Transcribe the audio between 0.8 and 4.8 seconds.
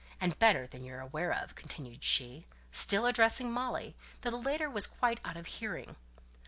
you're aware of," continued she, still addressing Molly, though the latter